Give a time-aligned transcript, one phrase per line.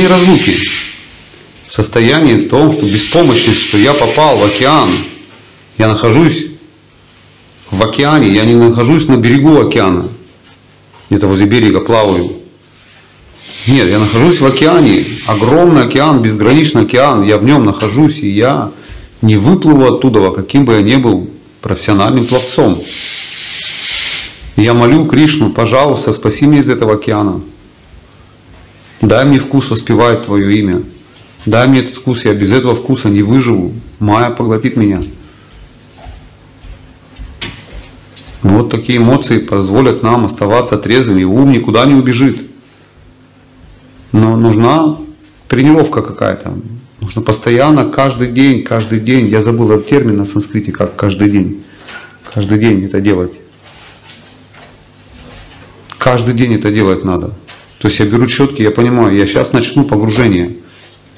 [0.00, 0.56] состоянии разлуки,
[1.66, 4.88] в состоянии том, что беспомощность, что я попал в океан,
[5.78, 6.46] я нахожусь
[7.70, 10.08] в океане, я не нахожусь на берегу океана,
[11.08, 12.32] где-то возле берега плаваю.
[13.66, 18.72] Нет, я нахожусь в океане, огромный океан, безграничный океан, я в нем нахожусь, и я
[19.22, 21.28] не выплыву оттуда, каким бы я ни был
[21.60, 22.82] профессиональным пловцом.
[24.56, 27.40] Я молю Кришну, пожалуйста, спаси меня из этого океана.
[29.00, 30.82] Дай мне вкус воспевать Твое имя.
[31.46, 33.72] Дай мне этот вкус, я без этого вкуса не выживу.
[33.98, 35.02] Майя поглотит меня.
[38.42, 41.24] Но вот такие эмоции позволят нам оставаться трезвыми.
[41.24, 42.42] Ум никуда не убежит.
[44.12, 44.98] Но нужна
[45.48, 46.54] тренировка какая-то.
[47.00, 49.28] Нужно постоянно, каждый день, каждый день.
[49.28, 51.62] Я забыл этот термин на санскрите, как каждый день.
[52.34, 53.32] Каждый день это делать.
[55.98, 57.32] Каждый день это делать надо.
[57.80, 60.58] То есть я беру четки, я понимаю, я сейчас начну погружение.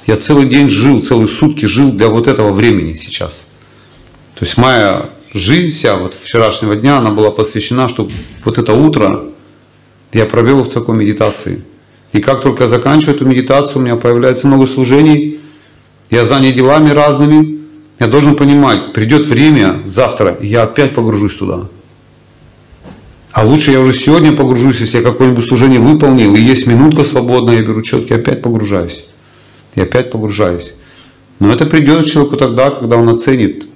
[0.07, 3.53] Я целый день жил, целые сутки жил для вот этого времени сейчас.
[4.39, 8.13] То есть моя жизнь вся вот вчерашнего дня, она была посвящена, чтобы
[8.45, 9.25] вот это утро
[10.13, 11.65] я провел в такой медитации.
[12.13, 15.41] И как только я заканчиваю эту медитацию, у меня появляется много служений,
[16.11, 17.59] я занят делами разными,
[17.99, 21.69] я должен понимать, придет время завтра, и я опять погружусь туда.
[23.33, 27.57] А лучше я уже сегодня погружусь, если я какое-нибудь служение выполнил, и есть минутка свободная,
[27.57, 29.07] я беру четки, опять погружаюсь.
[29.75, 30.75] И опять погружаюсь.
[31.39, 33.67] Но это придет человеку тогда, когда он оценит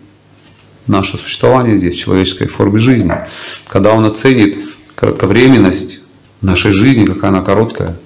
[0.86, 3.14] наше существование здесь, в человеческой форме жизни.
[3.66, 4.58] Когда он оценит
[4.94, 6.00] кратковременность
[6.42, 7.96] нашей жизни, какая она короткая.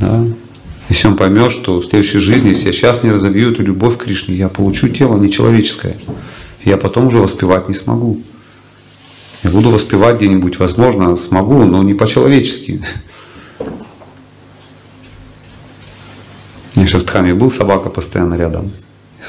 [0.00, 0.24] Да?
[0.88, 4.04] Если он поймет, что в следующей жизни, если я сейчас не разовью эту любовь к
[4.04, 5.96] Кришне, я получу тело нечеловеческое.
[6.64, 8.20] Я потом уже воспевать не смогу.
[9.42, 12.82] Я буду воспевать где-нибудь, возможно, смогу, но не по-человечески.
[16.74, 18.64] Я сейчас в храме был, собака постоянно рядом.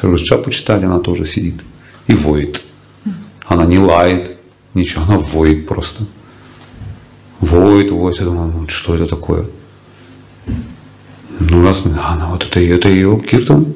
[0.03, 1.63] Джапу читали, она тоже сидит
[2.07, 2.61] и воет.
[3.45, 4.37] Она не лает,
[4.73, 6.05] ничего, она воет просто.
[7.39, 8.19] Воет, воет.
[8.19, 9.45] Я думаю, ну, что это такое?
[11.39, 13.73] Ну, раз, она, вот это, это ее киртан.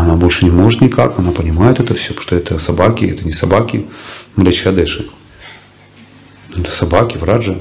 [0.00, 3.32] Она больше не может никак, она понимает это все, потому что это собаки, это не
[3.32, 3.86] собаки
[4.34, 5.10] Млечадеши.
[6.56, 7.56] Это собаки в Раджа.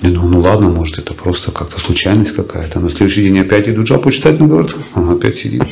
[0.00, 2.80] Я думаю, ну ладно, может это просто как-то случайность какая-то.
[2.80, 5.62] На следующий день опять иду джапу читать, но говорит, она опять сидит.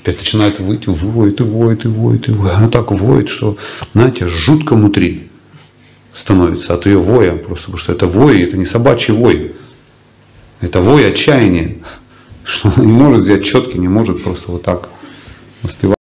[0.00, 2.54] Опять начинает выйти, воет, и воет, и воет, и воет.
[2.54, 3.56] Она так воет, что,
[3.92, 5.28] знаете, жутко внутри
[6.12, 7.34] становится от ее воя.
[7.34, 9.56] Просто потому что это вой, это не собачий вой.
[10.60, 11.78] Это вой отчаяния
[12.52, 14.88] что она не может взять четки, не может просто вот так
[15.62, 15.96] воспевать.